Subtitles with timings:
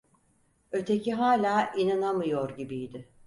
[0.71, 3.09] Öteki hala inanamıyor gibiydi.